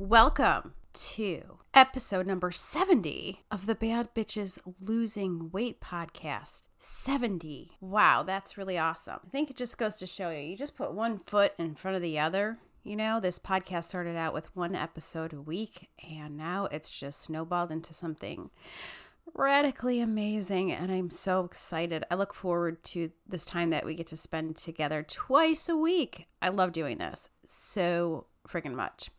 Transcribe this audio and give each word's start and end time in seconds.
Welcome 0.00 0.74
to 0.92 1.58
episode 1.74 2.24
number 2.24 2.52
70 2.52 3.42
of 3.50 3.66
the 3.66 3.74
Bad 3.74 4.14
Bitches 4.14 4.60
Losing 4.80 5.50
Weight 5.50 5.80
podcast. 5.80 6.68
70. 6.78 7.72
Wow, 7.80 8.22
that's 8.22 8.56
really 8.56 8.78
awesome. 8.78 9.18
I 9.26 9.30
think 9.30 9.50
it 9.50 9.56
just 9.56 9.76
goes 9.76 9.96
to 9.96 10.06
show 10.06 10.30
you, 10.30 10.38
you 10.38 10.56
just 10.56 10.76
put 10.76 10.92
one 10.92 11.18
foot 11.18 11.52
in 11.58 11.74
front 11.74 11.96
of 11.96 12.02
the 12.02 12.16
other. 12.16 12.58
You 12.84 12.94
know, 12.94 13.18
this 13.18 13.40
podcast 13.40 13.86
started 13.86 14.14
out 14.14 14.32
with 14.32 14.54
one 14.54 14.76
episode 14.76 15.32
a 15.32 15.40
week, 15.40 15.88
and 16.08 16.36
now 16.36 16.68
it's 16.70 16.96
just 16.96 17.20
snowballed 17.20 17.72
into 17.72 17.92
something 17.92 18.50
radically 19.34 20.00
amazing 20.00 20.70
and 20.70 20.92
I'm 20.92 21.10
so 21.10 21.44
excited. 21.44 22.04
I 22.08 22.14
look 22.14 22.34
forward 22.34 22.84
to 22.84 23.10
this 23.26 23.44
time 23.44 23.70
that 23.70 23.84
we 23.84 23.94
get 23.94 24.06
to 24.08 24.16
spend 24.16 24.56
together 24.56 25.02
twice 25.02 25.68
a 25.68 25.76
week. 25.76 26.28
I 26.40 26.50
love 26.50 26.72
doing 26.72 26.98
this 26.98 27.30
so 27.48 28.26
freaking 28.48 28.74
much. 28.74 29.10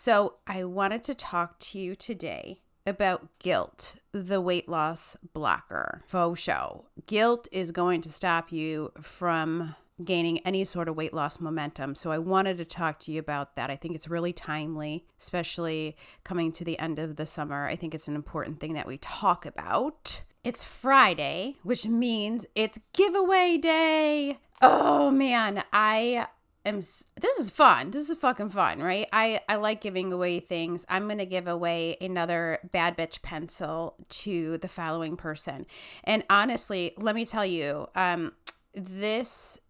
So, 0.00 0.34
I 0.46 0.62
wanted 0.62 1.02
to 1.04 1.14
talk 1.16 1.58
to 1.58 1.78
you 1.80 1.96
today 1.96 2.60
about 2.86 3.26
guilt, 3.40 3.96
the 4.12 4.40
weight 4.40 4.68
loss 4.68 5.16
blocker. 5.34 6.04
Faux 6.06 6.40
show. 6.40 6.84
Guilt 7.06 7.48
is 7.50 7.72
going 7.72 8.00
to 8.02 8.08
stop 8.08 8.52
you 8.52 8.92
from 9.00 9.74
gaining 10.04 10.38
any 10.46 10.64
sort 10.64 10.86
of 10.86 10.96
weight 10.96 11.12
loss 11.12 11.40
momentum. 11.40 11.96
So 11.96 12.12
I 12.12 12.18
wanted 12.18 12.58
to 12.58 12.64
talk 12.64 13.00
to 13.00 13.12
you 13.12 13.18
about 13.18 13.56
that. 13.56 13.70
I 13.70 13.76
think 13.76 13.96
it's 13.96 14.06
really 14.06 14.32
timely, 14.32 15.04
especially 15.18 15.96
coming 16.22 16.52
to 16.52 16.64
the 16.64 16.78
end 16.78 17.00
of 17.00 17.16
the 17.16 17.26
summer. 17.26 17.66
I 17.66 17.74
think 17.74 17.92
it's 17.92 18.06
an 18.06 18.14
important 18.14 18.60
thing 18.60 18.74
that 18.74 18.86
we 18.86 18.98
talk 18.98 19.44
about. 19.44 20.22
It's 20.44 20.62
Friday, 20.62 21.56
which 21.64 21.88
means 21.88 22.46
it's 22.54 22.78
giveaway 22.92 23.58
day. 23.58 24.38
Oh 24.62 25.10
man, 25.10 25.64
I 25.72 26.28
am 26.64 26.76
this 26.76 27.38
is 27.38 27.50
fun. 27.50 27.90
This 27.90 28.08
is 28.08 28.18
fucking 28.18 28.50
fun, 28.50 28.80
right? 28.80 29.06
I 29.12 29.40
I 29.48 29.56
like 29.56 29.80
giving 29.80 30.12
away 30.12 30.40
things. 30.40 30.84
I'm 30.88 31.04
going 31.04 31.18
to 31.18 31.26
give 31.26 31.48
away 31.48 31.96
another 32.00 32.58
bad 32.72 32.96
bitch 32.96 33.22
pencil 33.22 33.96
to 34.08 34.58
the 34.58 34.68
following 34.68 35.16
person. 35.16 35.66
And 36.04 36.24
honestly, 36.30 36.94
let 36.98 37.14
me 37.14 37.24
tell 37.24 37.46
you, 37.46 37.88
um 37.94 38.32
this 38.74 39.60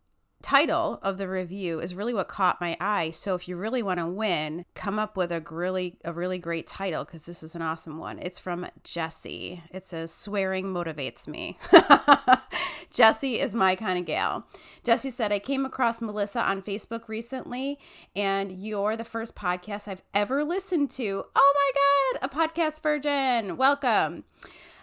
title 0.43 1.01
of 1.03 1.19
the 1.19 1.29
review 1.29 1.81
is 1.81 1.95
really 1.95 2.15
what 2.15 2.29
caught 2.29 2.61
my 2.61 2.77
eye. 2.81 3.11
So 3.11 3.35
if 3.35 3.49
you 3.49 3.57
really 3.57 3.83
want 3.83 3.99
to 3.99 4.07
win, 4.07 4.65
come 4.75 4.99
up 4.99 5.17
with 5.17 5.33
a 5.33 5.41
really 5.51 5.99
a 6.05 6.13
really 6.13 6.39
great 6.39 6.67
title 6.67 7.05
because 7.05 7.25
this 7.25 7.43
is 7.43 7.55
an 7.55 7.63
awesome 7.63 7.99
one. 7.99 8.19
It's 8.19 8.39
from 8.39 8.67
Jesse. 8.85 9.63
It 9.71 9.85
says 9.85 10.13
swearing 10.13 10.67
motivates 10.67 11.27
me. 11.27 11.59
Jesse 12.91 13.41
is 13.41 13.55
my 13.55 13.75
kind 13.75 13.99
of 13.99 14.07
gal. 14.07 14.47
Jesse 14.85 15.11
said, 15.11 15.33
I 15.33 15.39
came 15.39 15.65
across 15.65 16.01
Melissa 16.01 16.43
on 16.43 16.63
Facebook 16.63 17.09
recently, 17.09 17.79
and 18.15 18.53
you're 18.53 18.97
the 18.97 19.05
first 19.05 19.35
podcast 19.35 19.89
I've 19.89 20.03
ever 20.15 20.45
listened 20.45 20.91
to. 20.93 21.25
Oh 21.35 21.55
my 21.55 22.19
God, 22.21 22.31
a 22.31 22.35
podcast 22.35 22.83
virgin. 22.83 23.57
Welcome 23.57 24.25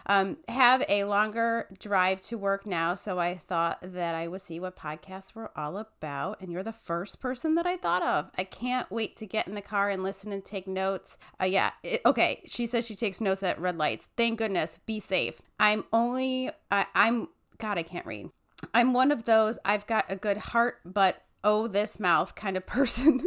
um, 0.07 0.37
have 0.47 0.83
a 0.87 1.03
longer 1.05 1.67
drive 1.79 2.21
to 2.21 2.37
work 2.37 2.65
now. 2.65 2.93
So 2.93 3.19
I 3.19 3.35
thought 3.37 3.79
that 3.81 4.15
I 4.15 4.27
would 4.27 4.41
see 4.41 4.59
what 4.59 4.77
podcasts 4.77 5.33
were 5.33 5.51
all 5.57 5.77
about. 5.77 6.41
And 6.41 6.51
you're 6.51 6.63
the 6.63 6.71
first 6.71 7.19
person 7.19 7.55
that 7.55 7.65
I 7.65 7.77
thought 7.77 8.03
of. 8.03 8.31
I 8.37 8.43
can't 8.43 8.89
wait 8.91 9.15
to 9.17 9.25
get 9.25 9.47
in 9.47 9.55
the 9.55 9.61
car 9.61 9.89
and 9.89 10.03
listen 10.03 10.31
and 10.31 10.45
take 10.45 10.67
notes. 10.67 11.17
Uh, 11.41 11.45
yeah. 11.45 11.71
It, 11.83 12.01
okay. 12.05 12.41
She 12.45 12.65
says 12.65 12.85
she 12.85 12.95
takes 12.95 13.19
notes 13.19 13.43
at 13.43 13.59
red 13.59 13.77
lights. 13.77 14.09
Thank 14.15 14.39
goodness. 14.39 14.79
Be 14.85 14.99
safe. 14.99 15.41
I'm 15.59 15.85
only, 15.91 16.51
I, 16.69 16.85
I'm, 16.93 17.29
God, 17.57 17.77
I 17.77 17.83
can't 17.83 18.05
read. 18.05 18.29
I'm 18.73 18.93
one 18.93 19.11
of 19.11 19.25
those, 19.25 19.59
I've 19.65 19.85
got 19.85 20.05
a 20.09 20.15
good 20.15 20.37
heart, 20.37 20.79
but 20.85 21.21
oh, 21.45 21.67
this 21.67 21.99
mouth 21.99 22.35
kind 22.35 22.57
of 22.57 22.65
person. 22.65 23.21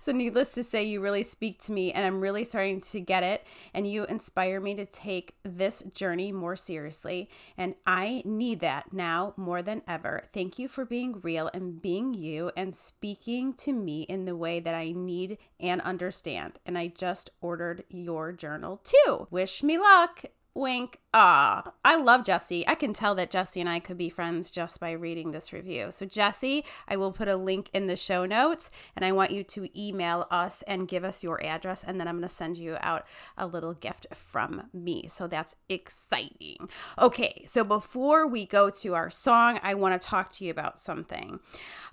so, 0.00 0.12
needless 0.12 0.54
to 0.54 0.62
say, 0.62 0.82
you 0.84 1.00
really 1.00 1.24
speak 1.24 1.62
to 1.64 1.72
me, 1.72 1.92
and 1.92 2.06
I'm 2.06 2.20
really 2.20 2.44
starting 2.44 2.80
to 2.80 3.00
get 3.00 3.22
it. 3.22 3.44
And 3.74 3.86
you 3.86 4.04
inspire 4.04 4.60
me 4.60 4.74
to 4.76 4.86
take 4.86 5.34
this 5.42 5.82
journey 5.92 6.32
more 6.32 6.56
seriously. 6.56 7.28
And 7.58 7.74
I 7.86 8.22
need 8.24 8.60
that 8.60 8.92
now 8.92 9.34
more 9.36 9.60
than 9.60 9.82
ever. 9.86 10.24
Thank 10.32 10.58
you 10.58 10.68
for 10.68 10.84
being 10.86 11.20
real 11.20 11.50
and 11.52 11.82
being 11.82 12.14
you 12.14 12.52
and 12.56 12.74
speaking 12.74 13.52
to 13.54 13.72
me 13.72 14.02
in 14.02 14.24
the 14.24 14.36
way 14.36 14.60
that 14.60 14.74
I 14.74 14.92
need 14.92 15.38
and 15.58 15.80
understand. 15.82 16.60
And 16.64 16.78
I 16.78 16.86
just 16.86 17.30
ordered 17.40 17.84
your 17.90 18.32
journal 18.32 18.80
too. 18.84 19.26
Wish 19.30 19.62
me 19.62 19.76
luck. 19.76 20.24
Wink. 20.56 21.00
Ah, 21.12 21.72
I 21.84 21.96
love 21.96 22.24
Jesse. 22.24 22.66
I 22.68 22.76
can 22.76 22.92
tell 22.92 23.16
that 23.16 23.30
Jesse 23.30 23.60
and 23.60 23.68
I 23.68 23.80
could 23.80 23.98
be 23.98 24.08
friends 24.08 24.50
just 24.50 24.78
by 24.78 24.92
reading 24.92 25.32
this 25.32 25.52
review. 25.52 25.90
So, 25.90 26.06
Jesse, 26.06 26.64
I 26.86 26.96
will 26.96 27.10
put 27.10 27.26
a 27.26 27.36
link 27.36 27.70
in 27.72 27.88
the 27.88 27.96
show 27.96 28.24
notes 28.24 28.70
and 28.94 29.04
I 29.04 29.10
want 29.10 29.32
you 29.32 29.42
to 29.42 29.68
email 29.80 30.28
us 30.30 30.62
and 30.62 30.86
give 30.86 31.02
us 31.02 31.24
your 31.24 31.44
address. 31.44 31.82
And 31.82 31.98
then 32.00 32.06
I'm 32.06 32.16
going 32.16 32.22
to 32.22 32.28
send 32.28 32.56
you 32.56 32.76
out 32.80 33.04
a 33.36 33.48
little 33.48 33.74
gift 33.74 34.06
from 34.14 34.68
me. 34.72 35.08
So, 35.08 35.26
that's 35.26 35.56
exciting. 35.68 36.68
Okay, 37.00 37.44
so 37.48 37.64
before 37.64 38.26
we 38.26 38.46
go 38.46 38.70
to 38.70 38.94
our 38.94 39.10
song, 39.10 39.58
I 39.62 39.74
want 39.74 40.00
to 40.00 40.08
talk 40.08 40.30
to 40.32 40.44
you 40.44 40.52
about 40.52 40.78
something. 40.78 41.40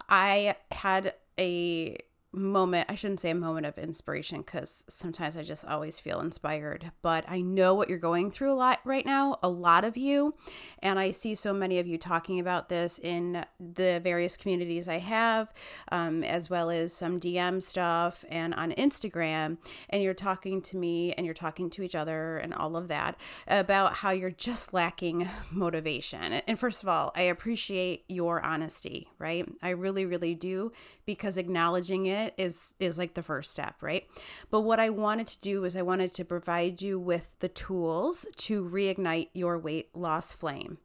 I 0.07 0.55
had 0.71 1.15
a 1.39 1.97
moment 2.33 2.89
i 2.89 2.95
shouldn't 2.95 3.19
say 3.19 3.29
a 3.29 3.35
moment 3.35 3.65
of 3.65 3.77
inspiration 3.77 4.41
because 4.41 4.85
sometimes 4.87 5.35
i 5.35 5.43
just 5.43 5.65
always 5.65 5.99
feel 5.99 6.19
inspired 6.19 6.91
but 7.01 7.25
i 7.27 7.41
know 7.41 7.73
what 7.73 7.89
you're 7.89 7.97
going 7.97 8.31
through 8.31 8.51
a 8.51 8.55
lot 8.55 8.79
right 8.85 9.05
now 9.05 9.37
a 9.43 9.49
lot 9.49 9.83
of 9.83 9.97
you 9.97 10.33
and 10.79 10.97
i 10.97 11.11
see 11.11 11.35
so 11.35 11.53
many 11.53 11.77
of 11.77 11.87
you 11.87 11.97
talking 11.97 12.39
about 12.39 12.69
this 12.69 12.99
in 12.99 13.45
the 13.59 13.99
various 14.03 14.37
communities 14.37 14.87
i 14.87 14.97
have 14.97 15.53
um, 15.91 16.23
as 16.23 16.49
well 16.49 16.69
as 16.69 16.93
some 16.93 17.19
dm 17.19 17.61
stuff 17.61 18.23
and 18.29 18.53
on 18.53 18.71
instagram 18.73 19.57
and 19.89 20.01
you're 20.01 20.13
talking 20.13 20.61
to 20.61 20.77
me 20.77 21.11
and 21.13 21.25
you're 21.25 21.33
talking 21.33 21.69
to 21.69 21.83
each 21.83 21.95
other 21.95 22.37
and 22.37 22.53
all 22.53 22.75
of 22.75 22.87
that 22.87 23.19
about 23.47 23.95
how 23.97 24.11
you're 24.11 24.29
just 24.29 24.73
lacking 24.73 25.27
motivation. 25.51 26.33
And 26.33 26.59
first 26.59 26.83
of 26.83 26.89
all 26.89 27.11
i 27.15 27.21
appreciate 27.21 28.05
your 28.07 28.41
honesty 28.41 29.09
right? 29.19 29.47
I 29.61 29.69
really 29.69 30.05
really 30.05 30.35
do 30.35 30.71
because 31.05 31.37
acknowledging 31.37 32.05
it 32.05 32.20
it 32.21 32.33
is 32.37 32.73
is 32.79 32.97
like 32.97 33.13
the 33.13 33.23
first 33.23 33.51
step, 33.51 33.75
right? 33.81 34.07
But 34.49 34.61
what 34.61 34.79
I 34.79 34.89
wanted 34.89 35.27
to 35.27 35.41
do 35.41 35.63
is 35.65 35.75
I 35.75 35.81
wanted 35.81 36.13
to 36.13 36.25
provide 36.25 36.81
you 36.81 36.99
with 36.99 37.35
the 37.39 37.49
tools 37.49 38.25
to 38.37 38.63
reignite 38.63 39.29
your 39.33 39.57
weight 39.57 39.89
loss 39.95 40.33
flame. 40.33 40.77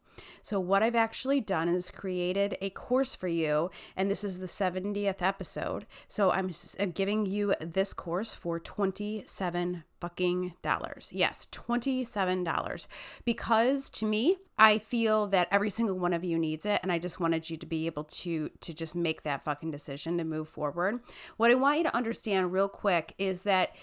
So, 0.42 0.60
what 0.60 0.82
I've 0.82 0.94
actually 0.94 1.40
done 1.40 1.68
is 1.68 1.90
created 1.90 2.56
a 2.60 2.70
course 2.70 3.14
for 3.14 3.28
you, 3.28 3.70
and 3.96 4.10
this 4.10 4.24
is 4.24 4.38
the 4.38 4.46
70th 4.46 5.22
episode. 5.22 5.86
So, 6.08 6.30
I'm, 6.30 6.50
giving 6.94 7.26
you 7.26 7.54
this 7.60 7.92
course 7.92 8.32
for 8.32 8.58
27 8.60 9.84
fucking 10.00 10.54
dollars. 10.62 11.10
Yes, 11.12 11.46
$27. 11.50 12.86
Because 13.24 13.90
to 13.90 14.06
me, 14.06 14.36
I 14.58 14.78
feel 14.78 15.26
that 15.28 15.48
every 15.50 15.70
single 15.70 15.98
one 15.98 16.12
of 16.12 16.24
you 16.24 16.38
needs 16.38 16.64
it 16.64 16.80
and 16.82 16.90
I 16.90 16.98
just 16.98 17.20
wanted 17.20 17.50
you 17.50 17.56
to 17.56 17.66
be 17.66 17.86
able 17.86 18.04
to 18.04 18.48
to 18.60 18.74
just 18.74 18.94
make 18.94 19.22
that 19.22 19.44
fucking 19.44 19.70
decision 19.70 20.16
to 20.18 20.24
move 20.24 20.48
forward. 20.48 21.00
What 21.36 21.50
I 21.50 21.54
want 21.54 21.78
you 21.78 21.84
to 21.84 21.96
understand 21.96 22.52
real 22.52 22.68
quick 22.68 23.14
is 23.18 23.42
that 23.42 23.76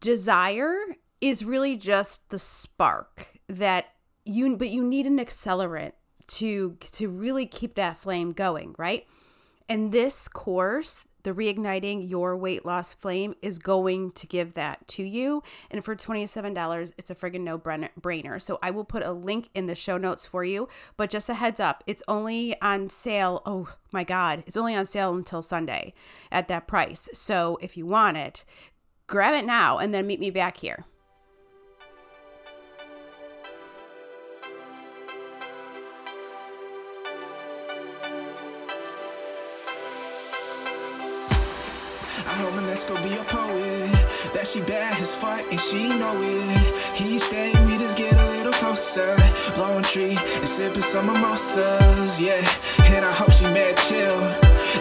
desire 0.00 0.76
is 1.20 1.44
really 1.44 1.76
just 1.76 2.30
the 2.30 2.38
spark 2.38 3.28
that 3.48 3.86
you 4.24 4.56
but 4.56 4.70
you 4.70 4.82
need 4.82 5.06
an 5.06 5.18
accelerant 5.18 5.92
to 6.26 6.76
to 6.92 7.08
really 7.08 7.46
keep 7.46 7.74
that 7.74 7.96
flame 7.96 8.32
going, 8.32 8.74
right? 8.78 9.06
And 9.68 9.92
this 9.92 10.28
course, 10.28 11.06
the 11.22 11.32
reigniting 11.32 12.08
your 12.08 12.36
weight 12.36 12.66
loss 12.66 12.94
flame 12.94 13.34
is 13.42 13.58
going 13.58 14.10
to 14.12 14.26
give 14.26 14.54
that 14.54 14.86
to 14.88 15.02
you. 15.04 15.42
And 15.70 15.84
for 15.84 15.94
$27, 15.94 16.92
it's 16.98 17.10
a 17.10 17.14
friggin' 17.14 17.40
no 17.40 17.58
brainer. 17.58 18.42
So 18.42 18.58
I 18.62 18.70
will 18.70 18.84
put 18.84 19.04
a 19.04 19.12
link 19.12 19.48
in 19.54 19.66
the 19.66 19.74
show 19.74 19.96
notes 19.98 20.26
for 20.26 20.44
you. 20.44 20.68
But 20.96 21.10
just 21.10 21.30
a 21.30 21.34
heads 21.34 21.60
up, 21.60 21.84
it's 21.86 22.02
only 22.08 22.60
on 22.60 22.90
sale. 22.90 23.40
Oh 23.46 23.74
my 23.92 24.04
God, 24.04 24.42
it's 24.46 24.56
only 24.56 24.74
on 24.74 24.86
sale 24.86 25.14
until 25.14 25.42
Sunday 25.42 25.94
at 26.30 26.48
that 26.48 26.66
price. 26.66 27.08
So 27.12 27.58
if 27.62 27.76
you 27.76 27.86
want 27.86 28.16
it, 28.16 28.44
grab 29.06 29.34
it 29.34 29.46
now 29.46 29.78
and 29.78 29.94
then 29.94 30.06
meet 30.06 30.20
me 30.20 30.30
back 30.30 30.56
here. 30.58 30.84
Hope 42.72 42.96
Manesco 42.96 43.02
be 43.02 43.16
a 43.18 43.24
poet. 43.24 44.32
That 44.32 44.46
she 44.46 44.60
bad 44.62 44.98
as 44.98 45.14
fuck 45.14 45.44
and 45.50 45.60
she 45.60 45.88
know 45.88 46.18
it. 46.22 46.96
He 46.96 47.18
stay, 47.18 47.52
we 47.66 47.76
just 47.76 47.98
get 47.98 48.14
a 48.14 48.30
little 48.30 48.52
closer. 48.52 49.14
Blowing 49.54 49.84
tree 49.84 50.16
and 50.36 50.48
sipping 50.48 50.80
some 50.80 51.06
mimosas, 51.06 52.20
yeah. 52.20 52.42
And 52.86 53.04
I 53.04 53.14
hope 53.14 53.32
she 53.32 53.44
mad 53.48 53.76
chill. 53.76 54.18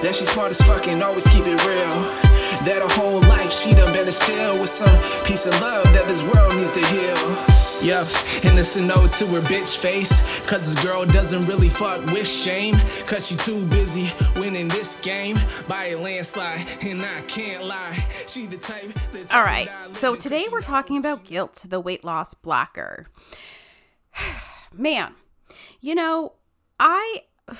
That 0.01 0.15
she 0.15 0.25
smart 0.25 0.51
as 0.51 0.61
fuck 0.61 0.87
and 0.87 1.03
always 1.03 1.27
keep 1.27 1.43
it 1.45 1.65
real. 1.65 2.30
That 2.65 2.81
her 2.81 3.01
whole 3.01 3.19
life 3.21 3.51
she 3.51 3.71
done 3.71 3.91
been 3.91 4.11
still 4.11 4.59
with 4.59 4.69
some 4.69 4.95
peace 5.25 5.47
and 5.47 5.59
love 5.61 5.83
that 5.93 6.07
this 6.07 6.21
world 6.21 6.55
needs 6.55 6.71
to 6.71 6.85
heal. 6.87 7.61
Yup, 7.81 8.05
and 8.45 8.55
it's 8.55 8.75
a 8.75 8.85
note 8.85 9.11
to 9.13 9.25
her 9.25 9.41
bitch 9.41 9.75
face. 9.75 10.45
Cause 10.45 10.75
this 10.75 10.83
girl 10.83 11.03
doesn't 11.03 11.47
really 11.47 11.69
fuck 11.69 12.05
with 12.05 12.27
shame. 12.27 12.75
Cause 13.07 13.27
she 13.27 13.35
too 13.35 13.65
busy 13.65 14.13
winning 14.39 14.67
this 14.67 15.01
game 15.01 15.35
by 15.67 15.85
a 15.85 15.95
landslide. 15.95 16.67
And 16.83 17.03
I 17.03 17.21
can't 17.21 17.65
lie, 17.65 18.05
she 18.27 18.45
the 18.45 18.57
type. 18.57 18.93
The 19.09 19.23
type 19.23 19.35
All 19.35 19.41
right. 19.41 19.67
So 19.93 20.15
today 20.15 20.45
we're 20.51 20.61
talking 20.61 20.97
about 20.97 21.23
guilt, 21.23 21.65
the 21.67 21.79
weight 21.79 22.03
loss 22.03 22.35
blocker. 22.35 23.07
Man, 24.73 25.15
you 25.79 25.95
know, 25.95 26.33
I 26.79 27.23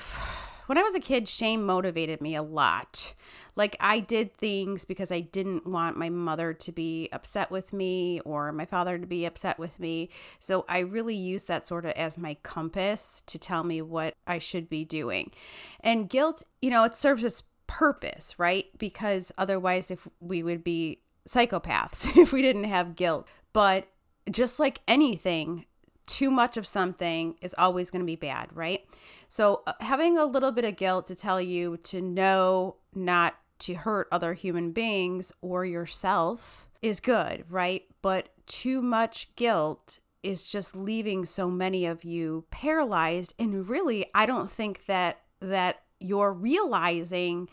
when 0.66 0.78
I 0.78 0.82
was 0.84 0.94
a 0.94 1.00
kid, 1.00 1.26
shame 1.26 1.66
motivated 1.66 2.20
me 2.20 2.36
a 2.36 2.42
lot. 2.42 3.14
Like 3.56 3.76
I 3.80 4.00
did 4.00 4.36
things 4.36 4.84
because 4.84 5.12
I 5.12 5.20
didn't 5.20 5.66
want 5.66 5.96
my 5.96 6.08
mother 6.08 6.52
to 6.54 6.72
be 6.72 7.08
upset 7.12 7.50
with 7.50 7.72
me 7.72 8.20
or 8.20 8.52
my 8.52 8.64
father 8.64 8.98
to 8.98 9.06
be 9.06 9.24
upset 9.24 9.58
with 9.58 9.78
me. 9.78 10.08
So 10.38 10.64
I 10.68 10.80
really 10.80 11.14
used 11.14 11.48
that 11.48 11.66
sort 11.66 11.84
of 11.84 11.92
as 11.92 12.16
my 12.16 12.34
compass 12.42 13.22
to 13.26 13.38
tell 13.38 13.64
me 13.64 13.82
what 13.82 14.14
I 14.26 14.38
should 14.38 14.68
be 14.68 14.84
doing. 14.84 15.32
And 15.80 16.08
guilt, 16.08 16.42
you 16.60 16.70
know, 16.70 16.84
it 16.84 16.94
serves 16.94 17.24
its 17.24 17.44
purpose, 17.66 18.38
right? 18.38 18.66
Because 18.78 19.32
otherwise 19.36 19.90
if 19.90 20.06
we 20.20 20.42
would 20.42 20.64
be 20.64 21.00
psychopaths 21.26 22.16
if 22.20 22.32
we 22.32 22.42
didn't 22.42 22.64
have 22.64 22.96
guilt. 22.96 23.28
But 23.52 23.88
just 24.30 24.58
like 24.58 24.80
anything, 24.88 25.66
too 26.06 26.30
much 26.30 26.56
of 26.56 26.66
something 26.66 27.36
is 27.40 27.54
always 27.56 27.90
going 27.90 28.02
to 28.02 28.06
be 28.06 28.16
bad, 28.16 28.54
right? 28.54 28.84
So, 29.28 29.62
uh, 29.66 29.72
having 29.80 30.18
a 30.18 30.26
little 30.26 30.52
bit 30.52 30.64
of 30.64 30.76
guilt 30.76 31.06
to 31.06 31.14
tell 31.14 31.40
you 31.40 31.78
to 31.78 32.00
know 32.00 32.76
not 32.94 33.34
to 33.60 33.74
hurt 33.74 34.08
other 34.10 34.34
human 34.34 34.72
beings 34.72 35.32
or 35.40 35.64
yourself 35.64 36.70
is 36.80 37.00
good, 37.00 37.44
right? 37.48 37.84
But 38.02 38.30
too 38.46 38.82
much 38.82 39.34
guilt 39.36 40.00
is 40.22 40.46
just 40.46 40.76
leaving 40.76 41.24
so 41.24 41.50
many 41.50 41.86
of 41.86 42.04
you 42.04 42.44
paralyzed 42.50 43.34
and 43.38 43.68
really 43.68 44.06
I 44.14 44.26
don't 44.26 44.50
think 44.50 44.86
that 44.86 45.20
that 45.40 45.82
you're 45.98 46.32
realizing 46.32 47.48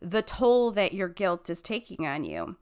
the 0.00 0.22
toll 0.22 0.70
that 0.72 0.92
your 0.92 1.08
guilt 1.08 1.48
is 1.48 1.62
taking 1.62 2.06
on 2.06 2.24
you. 2.24 2.56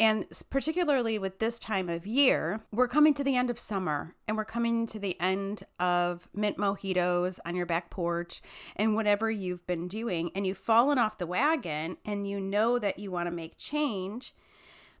And 0.00 0.24
particularly 0.48 1.18
with 1.18 1.40
this 1.40 1.58
time 1.58 1.90
of 1.90 2.06
year, 2.06 2.62
we're 2.72 2.88
coming 2.88 3.12
to 3.12 3.22
the 3.22 3.36
end 3.36 3.50
of 3.50 3.58
summer 3.58 4.14
and 4.26 4.34
we're 4.34 4.46
coming 4.46 4.86
to 4.86 4.98
the 4.98 5.20
end 5.20 5.64
of 5.78 6.26
mint 6.32 6.56
mojitos 6.56 7.38
on 7.44 7.54
your 7.54 7.66
back 7.66 7.90
porch 7.90 8.40
and 8.76 8.94
whatever 8.94 9.30
you've 9.30 9.66
been 9.66 9.88
doing. 9.88 10.30
And 10.34 10.46
you've 10.46 10.56
fallen 10.56 10.98
off 10.98 11.18
the 11.18 11.26
wagon 11.26 11.98
and 12.06 12.26
you 12.26 12.40
know 12.40 12.78
that 12.78 12.98
you 12.98 13.10
want 13.10 13.26
to 13.26 13.30
make 13.30 13.58
change, 13.58 14.34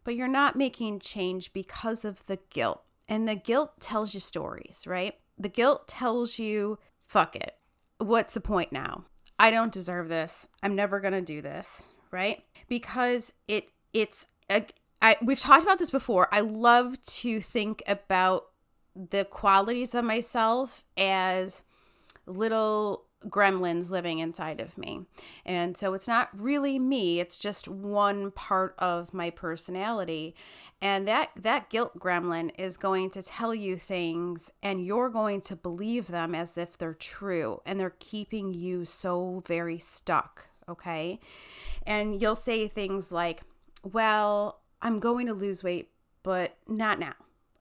but 0.04 0.16
you're 0.16 0.28
not 0.28 0.54
making 0.54 0.98
change 0.98 1.54
because 1.54 2.04
of 2.04 2.26
the 2.26 2.38
guilt. 2.50 2.82
And 3.08 3.26
the 3.26 3.36
guilt 3.36 3.80
tells 3.80 4.12
you 4.12 4.20
stories, 4.20 4.84
right? 4.86 5.14
The 5.38 5.48
guilt 5.48 5.88
tells 5.88 6.38
you, 6.38 6.78
fuck 7.06 7.36
it. 7.36 7.56
What's 7.96 8.34
the 8.34 8.40
point 8.42 8.70
now? 8.70 9.04
I 9.38 9.50
don't 9.50 9.72
deserve 9.72 10.10
this. 10.10 10.46
I'm 10.62 10.76
never 10.76 11.00
going 11.00 11.14
to 11.14 11.22
do 11.22 11.40
this, 11.40 11.86
right? 12.10 12.44
Because 12.68 13.32
it 13.48 13.70
it's 13.94 14.28
a, 14.50 14.66
I, 15.02 15.16
we've 15.22 15.40
talked 15.40 15.64
about 15.64 15.78
this 15.78 15.90
before. 15.90 16.28
I 16.32 16.40
love 16.40 17.02
to 17.04 17.40
think 17.40 17.82
about 17.86 18.46
the 18.94 19.24
qualities 19.24 19.94
of 19.94 20.04
myself 20.04 20.84
as 20.96 21.62
little 22.26 23.04
gremlins 23.26 23.90
living 23.90 24.18
inside 24.18 24.60
of 24.60 24.78
me. 24.78 25.04
And 25.44 25.76
so 25.76 25.92
it's 25.94 26.08
not 26.08 26.30
really 26.34 26.78
me, 26.78 27.20
it's 27.20 27.38
just 27.38 27.68
one 27.68 28.30
part 28.30 28.74
of 28.78 29.12
my 29.12 29.30
personality. 29.30 30.34
And 30.80 31.06
that 31.06 31.30
that 31.36 31.68
guilt 31.68 31.98
gremlin 31.98 32.50
is 32.58 32.76
going 32.76 33.10
to 33.10 33.22
tell 33.22 33.54
you 33.54 33.76
things 33.76 34.50
and 34.62 34.84
you're 34.84 35.10
going 35.10 35.42
to 35.42 35.56
believe 35.56 36.06
them 36.06 36.34
as 36.34 36.56
if 36.56 36.78
they're 36.78 36.94
true 36.94 37.60
and 37.66 37.78
they're 37.78 37.96
keeping 37.98 38.54
you 38.54 38.86
so 38.86 39.42
very 39.46 39.78
stuck, 39.78 40.48
okay? 40.68 41.20
And 41.86 42.20
you'll 42.22 42.36
say 42.36 42.68
things 42.68 43.12
like, 43.12 43.42
"Well, 43.82 44.59
I'm 44.82 45.00
going 45.00 45.26
to 45.26 45.34
lose 45.34 45.62
weight, 45.62 45.90
but 46.22 46.56
not 46.66 46.98
now." 46.98 47.14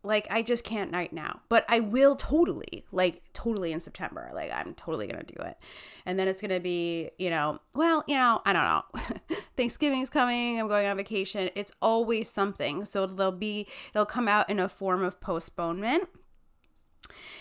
like 0.03 0.27
I 0.29 0.41
just 0.41 0.63
can't 0.63 0.93
right 0.93 1.11
now, 1.11 1.41
but 1.49 1.65
I 1.67 1.81
will 1.81 2.15
totally, 2.15 2.85
like 2.91 3.21
totally 3.33 3.73
in 3.73 3.79
September. 3.79 4.31
Like 4.33 4.51
I'm 4.53 4.73
totally 4.73 5.07
gonna 5.07 5.23
do 5.23 5.41
it, 5.41 5.57
and 6.05 6.17
then 6.17 6.27
it's 6.27 6.41
gonna 6.41 6.59
be, 6.59 7.09
you 7.17 7.29
know, 7.29 7.59
well, 7.73 8.03
you 8.07 8.15
know, 8.15 8.41
I 8.45 8.53
don't 8.53 8.63
know. 8.63 9.37
Thanksgiving's 9.57 10.09
coming. 10.09 10.59
I'm 10.59 10.67
going 10.67 10.87
on 10.87 10.97
vacation. 10.97 11.49
It's 11.55 11.71
always 11.81 12.29
something. 12.29 12.85
So 12.85 13.05
they'll 13.05 13.31
be, 13.31 13.67
they'll 13.93 14.05
come 14.05 14.27
out 14.27 14.49
in 14.49 14.59
a 14.59 14.69
form 14.69 15.03
of 15.03 15.19
postponement. 15.19 16.07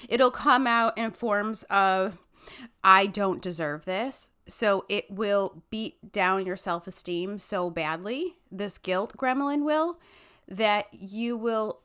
It'll 0.09 0.31
come 0.33 0.67
out 0.67 0.99
in 0.99 1.13
forms 1.13 1.63
of, 1.65 2.19
I 2.83 3.07
don't 3.07 3.41
deserve 3.41 3.85
this. 3.85 4.31
So 4.49 4.87
it 4.89 5.11
will 5.11 5.63
beat 5.71 6.13
down 6.13 6.47
your 6.47 6.57
self 6.57 6.87
esteem 6.87 7.39
so 7.39 7.71
badly. 7.71 8.37
This 8.51 8.79
guilt 8.79 9.15
gremlin 9.17 9.65
will 9.65 9.99
that 10.49 10.87
you 10.93 11.37
will 11.37 11.81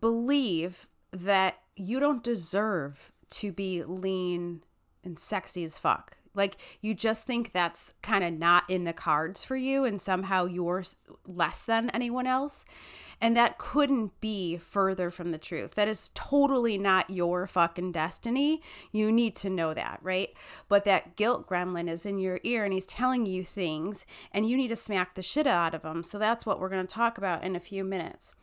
believe 0.00 0.88
that 1.12 1.58
you 1.76 2.00
don't 2.00 2.24
deserve 2.24 3.12
to 3.30 3.52
be 3.52 3.84
lean 3.84 4.62
and 5.04 5.18
sexy 5.18 5.64
as 5.64 5.78
fuck. 5.78 6.16
Like 6.34 6.56
you 6.80 6.94
just 6.94 7.26
think 7.26 7.52
that's 7.52 7.94
kind 8.02 8.24
of 8.24 8.32
not 8.32 8.64
in 8.68 8.84
the 8.84 8.92
cards 8.92 9.44
for 9.44 9.56
you 9.56 9.84
and 9.84 10.00
somehow 10.00 10.46
you're 10.46 10.84
less 11.26 11.64
than 11.64 11.90
anyone 11.90 12.26
else. 12.26 12.64
And 13.20 13.36
that 13.36 13.58
couldn't 13.58 14.20
be 14.20 14.56
further 14.56 15.10
from 15.10 15.30
the 15.30 15.38
truth. 15.38 15.74
That 15.74 15.88
is 15.88 16.10
totally 16.14 16.78
not 16.78 17.10
your 17.10 17.46
fucking 17.46 17.92
destiny. 17.92 18.62
You 18.92 19.10
need 19.10 19.34
to 19.36 19.50
know 19.50 19.74
that, 19.74 19.98
right? 20.02 20.30
But 20.68 20.84
that 20.84 21.16
guilt 21.16 21.48
gremlin 21.48 21.88
is 21.88 22.06
in 22.06 22.18
your 22.18 22.38
ear 22.44 22.64
and 22.64 22.72
he's 22.72 22.86
telling 22.86 23.26
you 23.26 23.42
things 23.42 24.06
and 24.32 24.48
you 24.48 24.56
need 24.56 24.68
to 24.68 24.76
smack 24.76 25.14
the 25.14 25.22
shit 25.22 25.46
out 25.46 25.74
of 25.74 25.84
him. 25.84 26.04
So 26.04 26.18
that's 26.18 26.46
what 26.46 26.60
we're 26.60 26.68
going 26.68 26.86
to 26.86 26.94
talk 26.94 27.18
about 27.18 27.42
in 27.42 27.56
a 27.56 27.60
few 27.60 27.82
minutes. 27.82 28.34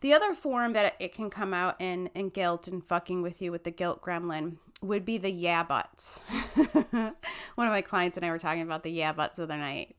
The 0.00 0.12
other 0.12 0.34
form 0.34 0.74
that 0.74 0.94
it 1.00 1.14
can 1.14 1.28
come 1.28 1.52
out 1.52 1.76
in 1.80 2.08
in 2.14 2.28
guilt 2.28 2.68
and 2.68 2.84
fucking 2.84 3.22
with 3.22 3.42
you 3.42 3.50
with 3.50 3.64
the 3.64 3.70
guilt 3.72 4.00
gremlin 4.00 4.58
would 4.80 5.04
be 5.04 5.18
the 5.18 5.30
yeah 5.30 5.64
buts. 5.64 6.20
One 6.90 7.66
of 7.66 7.72
my 7.72 7.82
clients 7.82 8.16
and 8.16 8.24
I 8.24 8.30
were 8.30 8.38
talking 8.38 8.62
about 8.62 8.84
the 8.84 8.90
yeah 8.90 9.12
buts 9.12 9.36
the 9.36 9.44
other 9.44 9.56
night. 9.56 9.96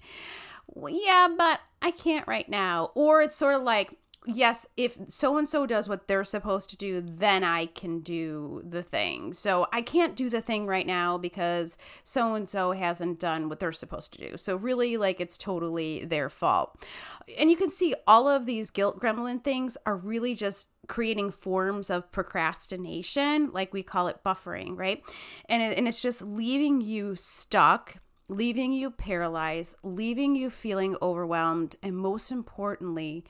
Well, 0.68 0.94
yeah, 0.94 1.28
but 1.38 1.60
I 1.82 1.92
can't 1.92 2.28
right 2.28 2.48
now. 2.48 2.92
Or 2.96 3.22
it's 3.22 3.36
sort 3.36 3.56
of 3.56 3.64
like, 3.64 3.92
yes, 4.26 4.68
if 4.78 4.98
so 5.08 5.38
and 5.38 5.48
so 5.48 5.66
does 5.66 5.88
what 5.88 6.08
they're 6.08 6.24
supposed 6.24 6.70
to 6.72 6.78
do, 6.78 7.02
then 7.02 7.44
I 7.44 7.68
can 7.68 8.00
do 8.00 8.62
the 8.68 8.84
thing. 8.84 9.34
So 9.34 9.68
I 9.72 9.82
can't 9.82 10.16
do 10.16 10.30
the 10.30 10.42
thing 10.42 10.66
right 10.66 10.86
now 10.86 11.18
because 11.18 11.78
so 12.04 12.36
and 12.36 12.48
so 12.48 12.72
hasn't 12.72 13.20
done 13.20 13.50
what 13.50 13.60
they're 13.60 13.72
supposed 13.72 14.14
to 14.14 14.30
do. 14.30 14.38
So 14.38 14.56
really, 14.56 14.98
like, 14.98 15.22
it's 15.22 15.38
totally 15.38 16.06
their 16.06 16.30
fault. 16.30 16.84
And 17.38 17.50
you 17.50 17.58
can 17.58 17.70
see 17.70 17.96
all 18.08 18.28
of 18.28 18.46
these 18.46 18.72
guilt 18.72 19.00
gremlin 19.00 19.44
things 19.44 19.78
are 19.86 19.98
really 19.98 20.36
just 20.36 20.70
creating 20.88 21.32
forms 21.32 21.90
of 21.90 22.12
procrastination, 22.12 23.52
like 23.52 23.74
we 23.74 23.84
call 23.84 24.08
it 24.08 24.24
buffering, 24.26 24.78
right? 24.78 25.02
And, 25.48 25.62
it, 25.62 25.78
and 25.78 25.88
it's 25.88 26.02
just 26.02 26.22
leaving 26.22 26.82
you 26.82 27.16
stuck 27.16 27.98
leaving 28.30 28.72
you 28.72 28.92
paralyzed, 28.92 29.76
leaving 29.84 30.36
you 30.36 30.50
feeling 30.50 30.96
overwhelmed, 31.02 31.76
and 31.84 31.98
most 31.98 32.32
importantly, 32.32 33.26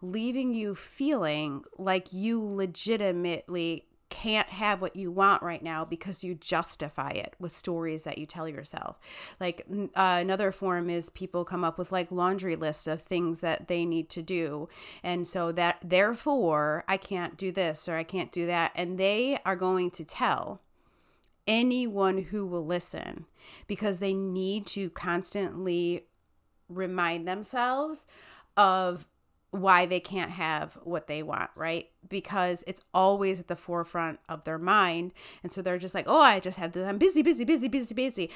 leaving 0.00 0.54
you 0.54 0.74
feeling 0.74 1.64
like 1.76 2.12
you 2.12 2.42
legitimately 2.42 3.84
can't 4.14 4.48
have 4.48 4.80
what 4.80 4.94
you 4.94 5.10
want 5.10 5.42
right 5.42 5.62
now 5.62 5.84
because 5.84 6.22
you 6.22 6.36
justify 6.36 7.10
it 7.10 7.34
with 7.40 7.50
stories 7.50 8.04
that 8.04 8.16
you 8.16 8.26
tell 8.26 8.48
yourself. 8.48 8.96
Like 9.40 9.66
uh, 9.68 10.18
another 10.20 10.52
form 10.52 10.88
is 10.88 11.10
people 11.10 11.44
come 11.44 11.64
up 11.64 11.78
with 11.78 11.90
like 11.90 12.12
laundry 12.12 12.54
lists 12.54 12.86
of 12.86 13.02
things 13.02 13.40
that 13.40 13.66
they 13.66 13.84
need 13.84 14.08
to 14.10 14.22
do. 14.22 14.68
And 15.02 15.26
so 15.26 15.50
that 15.52 15.78
therefore 15.84 16.84
I 16.86 16.96
can't 16.96 17.36
do 17.36 17.50
this 17.50 17.88
or 17.88 17.96
I 17.96 18.04
can't 18.04 18.30
do 18.30 18.46
that. 18.46 18.70
And 18.76 18.98
they 18.98 19.36
are 19.44 19.56
going 19.56 19.90
to 19.92 20.04
tell 20.04 20.60
anyone 21.46 22.18
who 22.18 22.46
will 22.46 22.64
listen 22.64 23.26
because 23.66 23.98
they 23.98 24.14
need 24.14 24.66
to 24.66 24.90
constantly 24.90 26.06
remind 26.68 27.28
themselves 27.28 28.06
of 28.56 29.06
why 29.50 29.86
they 29.86 30.00
can't 30.00 30.30
have 30.30 30.78
what 30.82 31.06
they 31.06 31.22
want, 31.22 31.50
right? 31.54 31.88
Because 32.08 32.64
it's 32.66 32.82
always 32.92 33.40
at 33.40 33.48
the 33.48 33.56
forefront 33.56 34.20
of 34.28 34.44
their 34.44 34.58
mind. 34.58 35.12
And 35.42 35.52
so 35.52 35.62
they're 35.62 35.78
just 35.78 35.94
like, 35.94 36.06
oh, 36.08 36.20
I 36.20 36.40
just 36.40 36.58
have 36.58 36.72
this. 36.72 36.86
I'm 36.86 36.98
busy, 36.98 37.22
busy, 37.22 37.44
busy, 37.44 37.68
busy, 37.68 37.94
busy. 37.94 38.30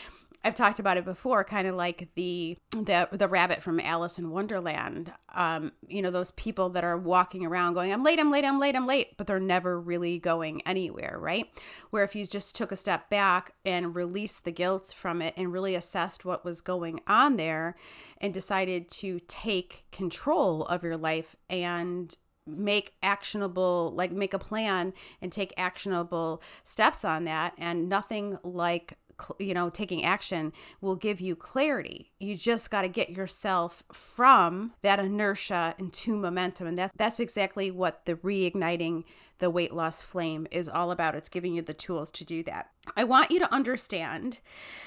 I've 0.45 0.55
talked 0.55 0.79
about 0.79 0.97
it 0.97 1.05
before, 1.05 1.43
kind 1.43 1.67
of 1.67 1.75
like 1.75 2.09
the 2.15 2.57
the 2.71 3.09
the 3.11 3.27
rabbit 3.27 3.61
from 3.61 3.81
Alice 3.81 4.19
in 4.19 4.31
Wonderland. 4.31 5.13
Um, 5.35 5.73
you 5.89 6.01
know, 6.01 6.13
those 6.13 6.31
people 6.33 6.69
that 6.71 6.85
are 6.85 6.97
walking 6.97 7.45
around 7.45 7.75
going, 7.75 7.93
I'm 7.93 8.05
late, 8.05 8.21
I'm 8.21 8.31
late, 8.31 8.45
I'm 8.45 8.61
late, 8.61 8.77
I'm 8.77 8.87
late, 8.87 9.17
but 9.17 9.27
they're 9.27 9.41
never 9.41 9.81
really 9.81 10.19
going 10.19 10.63
anywhere, 10.65 11.17
right? 11.19 11.47
Where 11.91 12.05
if 12.05 12.15
you 12.15 12.25
just 12.25 12.55
took 12.55 12.71
a 12.71 12.77
step 12.77 13.11
back 13.11 13.53
and 13.65 13.97
released 13.97 14.45
the 14.45 14.53
guilt 14.53 14.95
from 14.97 15.23
it 15.23 15.35
and 15.37 15.53
really 15.53 15.75
assessed 15.75 16.25
what 16.25 16.45
was 16.45 16.61
going 16.61 17.01
on 17.09 17.37
there 17.37 17.75
and 18.21 18.33
decided 18.33 18.89
to 18.91 19.21
take 19.27 19.87
control 19.91 20.65
of 20.67 20.85
your 20.85 20.97
life 20.97 21.35
and 21.51 22.17
make 22.49 22.95
actionable 23.03 23.93
like 23.95 24.13
make 24.13 24.35
a 24.35 24.39
plan 24.39 24.93
and 25.21 25.33
take 25.33 25.53
actionable 25.57 26.43
steps 26.65 27.05
on 27.05 27.25
that 27.25 27.53
and 27.59 27.89
nothing 27.89 28.39
like 28.43 28.95
you 29.39 29.55
know 29.55 29.69
taking 29.69 30.05
action 30.05 30.53
will 30.81 30.97
give 30.97 31.21
you 31.21 31.35
clarity. 31.35 32.13
You 32.21 32.37
just 32.37 32.71
got 32.71 32.83
to 32.83 32.89
get 32.89 33.11
yourself 33.11 33.83
from 33.93 34.73
that 34.83 35.01
inertia 35.01 35.75
into 35.79 36.17
momentum 36.17 36.67
and 36.69 36.79
that 36.79 36.93
that's 36.97 37.21
exactly 37.21 37.71
what 37.71 38.05
the 38.05 38.15
reigniting 38.17 39.05
the 39.39 39.51
weight 39.51 39.73
loss 39.73 40.03
flame 40.03 40.47
is 40.51 40.69
all 40.69 40.91
about. 40.91 41.15
It's 41.15 41.29
giving 41.29 41.55
you 41.55 41.63
the 41.63 41.75
tools 41.75 42.11
to 42.13 42.25
do 42.25 42.43
that. 42.45 42.71
I 42.97 43.05
want 43.05 43.31
you 43.31 43.39
to 43.41 43.53
understand 43.53 44.41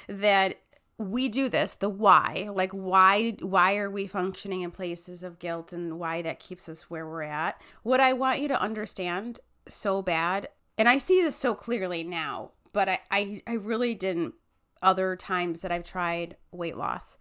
that 0.08 0.61
we 1.02 1.28
do 1.28 1.50
this 1.50 1.76
the 1.76 1.90
why 1.90 2.50
like 2.54 2.72
why 2.72 3.36
why 3.42 3.78
are 3.78 3.90
we 3.90 4.08
functioning 4.08 4.62
in 4.62 4.72
places 4.72 5.24
of 5.24 5.40
guilt 5.40 5.74
and 5.74 6.00
why 6.00 6.22
that 6.22 6.40
keeps 6.40 6.70
us 6.70 6.90
where 6.90 7.08
we're 7.08 7.24
at? 7.24 7.62
What 7.84 8.00
i 8.00 8.14
want 8.14 8.40
you 8.40 8.48
to 8.48 8.62
understand 8.62 9.40
so 9.68 10.02
bad 10.02 10.50
and 10.78 10.90
i 10.90 10.98
see 10.98 11.22
this 11.22 11.36
so 11.36 11.54
clearly 11.54 12.04
now 12.04 12.52
but 12.74 12.90
i 12.90 13.00
i, 13.12 13.42
I 13.46 13.54
really 13.54 13.94
didn't 13.94 14.34
other 14.82 15.16
times 15.16 15.62
that 15.62 15.72
i've 15.72 15.84
tried 15.84 16.36
weight 16.52 16.76
loss 16.76 17.18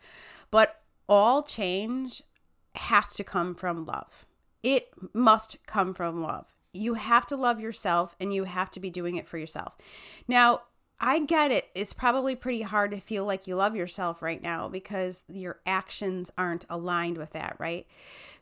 but 0.50 0.80
all 1.08 1.42
change 1.42 2.22
has 2.76 3.14
to 3.14 3.24
come 3.24 3.54
from 3.54 3.84
love. 3.84 4.26
It 4.62 4.90
must 5.12 5.56
come 5.66 5.94
from 5.94 6.22
love. 6.22 6.54
You 6.72 6.94
have 6.94 7.26
to 7.26 7.36
love 7.36 7.58
yourself 7.60 8.14
and 8.20 8.32
you 8.32 8.44
have 8.44 8.70
to 8.72 8.80
be 8.80 8.90
doing 8.90 9.16
it 9.16 9.26
for 9.26 9.38
yourself. 9.38 9.74
Now 10.28 10.62
I 11.00 11.20
get 11.20 11.50
it. 11.50 11.68
It's 11.74 11.94
probably 11.94 12.36
pretty 12.36 12.62
hard 12.62 12.90
to 12.90 13.00
feel 13.00 13.24
like 13.24 13.46
you 13.46 13.56
love 13.56 13.74
yourself 13.74 14.20
right 14.20 14.42
now 14.42 14.68
because 14.68 15.22
your 15.28 15.60
actions 15.64 16.30
aren't 16.36 16.66
aligned 16.68 17.16
with 17.16 17.30
that, 17.30 17.56
right? 17.58 17.86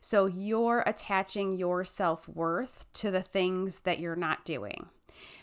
So 0.01 0.25
you're 0.25 0.83
attaching 0.85 1.55
your 1.55 1.85
self 1.85 2.27
worth 2.27 2.85
to 2.93 3.11
the 3.11 3.21
things 3.21 3.81
that 3.81 3.99
you're 3.99 4.15
not 4.15 4.43
doing. 4.43 4.87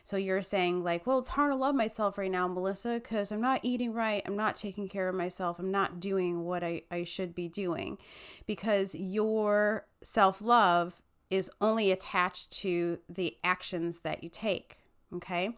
So 0.04 0.16
you're 0.16 0.42
saying, 0.42 0.85
like, 0.85 1.06
well, 1.06 1.18
it's 1.18 1.30
hard 1.30 1.50
to 1.52 1.56
love 1.56 1.75
myself 1.75 2.16
right 2.16 2.30
now, 2.30 2.46
Melissa, 2.49 2.94
because 2.94 3.32
I'm 3.32 3.40
not 3.40 3.61
eating 3.62 3.92
right. 3.92 4.23
I'm 4.25 4.37
not 4.37 4.56
taking 4.56 4.88
care 4.88 5.08
of 5.08 5.14
myself. 5.14 5.58
I'm 5.58 5.70
not 5.70 6.00
doing 6.00 6.44
what 6.44 6.62
I, 6.62 6.82
I 6.90 7.04
should 7.04 7.35
be 7.35 7.49
doing 7.49 7.99
because 8.46 8.94
your 8.94 9.87
self 10.02 10.40
love 10.40 11.02
is 11.30 11.50
only 11.61 11.90
attached 11.90 12.52
to 12.52 12.99
the 13.08 13.37
actions 13.42 14.00
that 14.00 14.23
you 14.23 14.30
take, 14.30 14.78
Okay. 15.15 15.57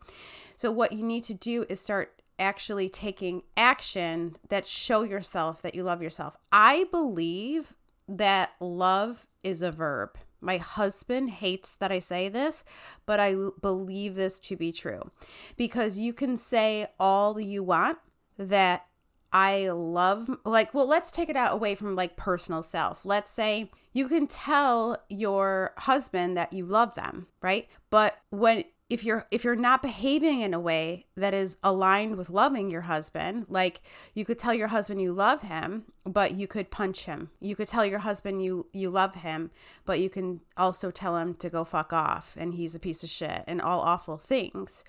So, 0.57 0.71
what 0.71 0.93
you 0.93 1.05
need 1.05 1.25
to 1.25 1.35
do 1.35 1.65
is 1.69 1.81
start 1.81 2.23
actually 2.39 2.89
taking 2.89 3.43
action 3.57 4.37
that 4.49 4.67
show 4.67 5.03
yourself 5.03 5.63
that 5.63 5.75
you 5.75 5.83
love 5.83 6.03
yourself. 6.03 6.37
I 6.53 6.87
believe 6.91 7.75
that 8.09 8.53
love 8.61 9.27
is 9.43 9.63
a 9.63 9.73
verb. 9.73 10.17
My 10.41 10.59
husband 10.59 11.31
hates 11.31 11.75
that 11.77 11.91
I 11.91 11.99
say 11.99 12.29
this, 12.29 12.65
but 13.07 13.19
I 13.19 13.35
believe 13.61 14.15
this 14.15 14.39
to 14.41 14.57
be 14.57 14.71
true 14.71 15.11
because 15.57 15.99
you 15.99 16.13
can 16.13 16.37
say 16.37 16.87
all 17.01 17.41
you 17.41 17.63
want 17.63 17.99
that 18.39 18.87
I 19.31 19.69
love 19.69 20.31
like 20.45 20.73
well 20.73 20.87
let's 20.87 21.11
take 21.11 21.29
it 21.29 21.37
out 21.37 21.53
away 21.53 21.75
from 21.75 21.97
like 21.97 22.17
personal 22.17 22.63
self. 22.63 23.05
Let's 23.05 23.31
say 23.31 23.71
you 23.93 24.09
can 24.09 24.27
tell 24.27 24.97
your 25.09 25.73
husband 25.77 26.37
that 26.37 26.53
you 26.53 26.65
love 26.65 26.95
them, 26.95 27.27
right? 27.43 27.69
But 27.91 28.17
when 28.31 28.65
if 28.89 29.05
you're 29.05 29.27
if 29.31 29.45
you're 29.45 29.57
not 29.57 29.83
behaving 29.83 30.41
in 30.41 30.55
a 30.55 30.61
way 30.61 31.07
that 31.15 31.35
is 31.35 31.59
aligned 31.63 32.17
with 32.17 32.31
loving 32.31 32.71
your 32.71 32.83
husband 32.83 33.45
like 33.49 33.83
you 34.15 34.25
could 34.25 34.39
tell 34.39 34.55
your 34.55 34.69
husband 34.69 35.01
you 35.01 35.13
love 35.13 35.43
him 35.43 35.85
but 36.05 36.35
you 36.35 36.47
could 36.47 36.71
punch 36.71 37.05
him. 37.05 37.31
You 37.39 37.55
could 37.55 37.69
tell 37.69 37.85
your 37.85 37.99
husband 37.99 38.43
you 38.43 38.67
you 38.73 38.89
love 38.89 39.17
him 39.17 39.51
but 39.85 40.01
you 40.01 40.09
can 40.09 40.41
also 40.57 40.91
tell 40.91 41.17
him 41.19 41.35
to 41.35 41.51
go 41.51 41.65
fuck 41.65 41.93
off 41.93 42.35
and 42.39 42.55
he's 42.55 42.75
a 42.75 42.81
piece 42.81 43.03
of 43.03 43.11
shit 43.11 43.45
and 43.47 43.61
all 43.61 43.81
awful 43.81 44.17
things. 44.17 44.85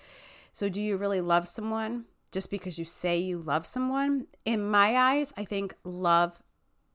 So 0.52 0.68
do 0.68 0.80
you 0.80 0.96
really 0.96 1.20
love 1.20 1.46
someone 1.46 2.06
just 2.32 2.50
because 2.50 2.78
you 2.78 2.84
say 2.84 3.18
you 3.18 3.38
love 3.38 3.66
someone? 3.66 4.26
In 4.44 4.68
my 4.68 4.96
eyes 4.96 5.34
i 5.36 5.44
think 5.44 5.74
love 5.84 6.38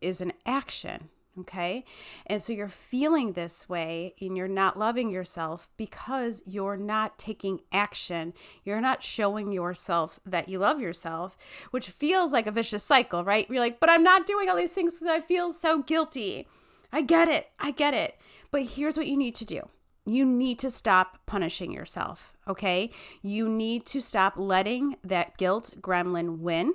is 0.02 0.22
an 0.22 0.34
action 0.46 1.10
Okay. 1.38 1.84
And 2.27 2.42
so 2.42 2.54
you're 2.54 2.70
feeling 2.70 3.34
this 3.34 3.68
way 3.68 4.15
and 4.22 4.38
you're 4.38 4.48
not 4.48 4.80
loving 4.80 5.10
yourself 5.10 5.70
because 5.75 6.42
you're 6.46 6.77
not 6.77 7.20
taking 7.20 7.60
action. 7.74 8.34
You're 8.63 8.80
not 8.80 9.04
showing 9.04 9.51
yourself 9.51 10.20
that 10.25 10.48
you 10.48 10.60
love 10.60 10.80
yourself, 10.80 11.38
which 11.72 11.89
feels 11.89 12.32
like 12.32 12.48
a 12.48 12.51
vicious 12.51 12.84
cycle, 12.84 13.25
right? 13.25 13.50
You're 13.50 13.60
like, 13.60 13.82
but 13.82 13.89
I'm 13.89 14.04
not 14.04 14.25
doing 14.25 14.50
all 14.50 14.56
these 14.56 14.74
things 14.74 14.94
because 14.94 15.10
I 15.10 15.20
feel 15.20 15.51
so 15.51 15.82
guilty. 15.82 16.48
I 16.94 17.01
get 17.01 17.27
it. 17.27 17.50
I 17.60 17.72
get 17.72 17.94
it. 17.94 18.18
But 18.51 18.63
here's 18.63 18.96
what 18.96 19.08
you 19.08 19.18
need 19.18 19.36
to 19.36 19.46
do 19.46 19.62
you 20.06 20.24
need 20.24 20.60
to 20.60 20.70
stop 20.70 21.20
punishing 21.25 21.72
yourself. 21.72 22.34
Okay. 22.48 22.92
You 23.22 23.50
need 23.50 23.86
to 23.88 24.00
stop 24.00 24.34
letting 24.38 24.98
that 25.04 25.38
guilt 25.38 25.74
gremlin 25.82 26.39
win. 26.39 26.74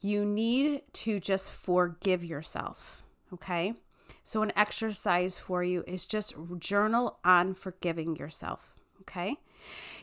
You 0.00 0.24
need 0.24 0.82
to 0.92 1.20
just 1.20 1.50
forgive 1.50 2.24
yourself. 2.24 2.99
Okay. 3.32 3.74
So, 4.22 4.42
an 4.42 4.52
exercise 4.56 5.38
for 5.38 5.62
you 5.62 5.84
is 5.86 6.06
just 6.06 6.34
journal 6.58 7.18
on 7.24 7.54
forgiving 7.54 8.16
yourself. 8.16 8.74
Okay. 9.02 9.36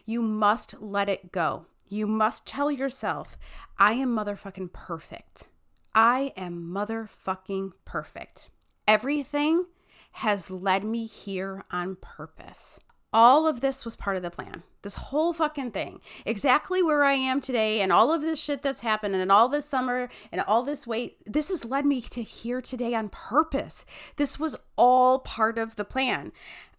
You 0.05 0.22
must 0.22 0.81
let 0.81 1.10
it 1.10 1.31
go. 1.31 1.65
You 1.88 2.07
must 2.07 2.46
tell 2.46 2.72
yourself, 2.72 3.38
I 3.77 3.93
am 3.93 4.15
motherfucking 4.15 4.74
perfect. 4.74 5.48
I 5.93 6.34
am 6.36 6.69
motherfucking 6.72 7.72
perfect. 7.86 8.50
Everything 8.88 9.65
has 10.13 10.51
led 10.51 10.84
me 10.84 11.05
here 11.05 11.63
on 11.72 11.96
purpose 11.96 12.79
all 13.14 13.48
of 13.48 13.62
this 13.62 13.86
was 13.86 13.96
part 13.96 14.18
of 14.18 14.24
the 14.24 14.30
plan. 14.30 14.64
This 14.82 14.96
whole 14.96 15.34
fucking 15.34 15.72
thing. 15.72 16.02
Exactly 16.26 16.84
where 16.84 17.04
I 17.04 17.14
am 17.14 17.42
today 17.42 17.82
and 17.82 17.92
all 17.92 18.12
of 18.14 18.22
this 18.22 18.42
shit 18.42 18.62
that's 18.62 18.82
happened 18.82 19.16
and 19.16 19.32
all 19.32 19.50
this 19.50 19.66
summer 19.66 20.10
and 20.32 20.42
all 20.42 20.64
this 20.64 20.86
weight, 20.86 21.18
this 21.26 21.50
has 21.50 21.66
led 21.66 21.86
me 21.86 22.02
to 22.02 22.22
here 22.22 22.62
today 22.62 22.94
on 22.94 23.10
purpose. 23.10 23.86
This 24.18 24.40
was 24.40 24.56
all 24.76 25.20
part 25.20 25.58
of 25.58 25.76
the 25.76 25.86
plan. 25.86 26.32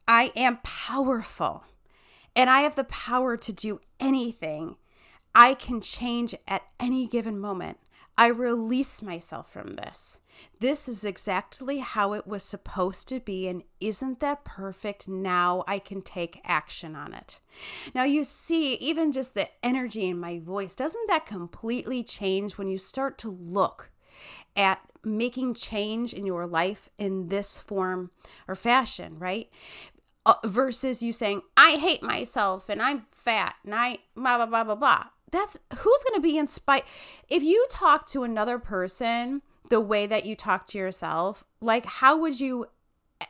I 0.06 0.32
am 0.37 0.58
powerful 0.62 1.64
and 2.37 2.49
I 2.49 2.61
have 2.61 2.76
the 2.76 2.85
power 2.85 3.37
to 3.37 3.52
do 3.52 3.80
anything. 3.99 4.76
I 5.35 5.54
can 5.54 5.80
change 5.80 6.35
at 6.47 6.62
any 6.78 7.06
given 7.06 7.38
moment. 7.38 7.78
I 8.18 8.26
release 8.26 9.00
myself 9.00 9.48
from 9.48 9.75
this. 9.75 10.20
This 10.58 10.88
is 10.88 11.04
exactly 11.04 11.78
how 11.78 12.14
it 12.14 12.26
was 12.26 12.42
supposed 12.42 13.06
to 13.08 13.20
be, 13.20 13.46
and 13.46 13.62
isn't 13.80 14.18
that 14.18 14.44
perfect? 14.44 15.06
Now 15.06 15.62
I 15.68 15.78
can 15.78 16.02
take 16.02 16.40
action 16.44 16.96
on 16.96 17.14
it. 17.14 17.38
Now, 17.94 18.02
you 18.02 18.25
see, 18.25 18.75
even 18.75 19.12
just 19.12 19.34
the 19.34 19.48
energy 19.62 20.06
in 20.06 20.18
my 20.18 20.40
voice, 20.40 20.75
doesn't 20.75 21.06
that 21.06 21.26
completely 21.26 22.02
change 22.02 22.58
when 22.58 22.66
you 22.66 22.76
start 22.76 23.18
to 23.18 23.30
look 23.30 23.90
at 24.56 24.80
making 25.04 25.54
change 25.54 26.12
in 26.12 26.26
your 26.26 26.44
life 26.44 26.88
in 26.98 27.28
this 27.28 27.60
form 27.60 28.10
or 28.48 28.56
fashion, 28.56 29.16
right? 29.20 29.48
Uh, 30.26 30.34
versus 30.44 31.04
you 31.04 31.12
saying, 31.12 31.42
I 31.56 31.76
hate 31.76 32.02
myself 32.02 32.68
and 32.68 32.82
I'm 32.82 33.02
fat 33.12 33.54
and 33.64 33.76
I 33.76 33.98
blah, 34.16 34.38
blah, 34.38 34.46
blah, 34.46 34.64
blah, 34.64 34.75
blah 34.75 35.04
that's 35.30 35.58
who's 35.70 36.04
going 36.04 36.14
to 36.14 36.20
be 36.20 36.38
inspired 36.38 36.85
if 37.28 37.42
you 37.42 37.66
talk 37.70 38.06
to 38.06 38.23
another 38.23 38.58
person 38.58 39.42
the 39.70 39.80
way 39.80 40.06
that 40.06 40.25
you 40.25 40.35
talk 40.35 40.66
to 40.66 40.78
yourself 40.78 41.44
like 41.61 41.87
how 41.87 42.16
would 42.18 42.40
you 42.40 42.66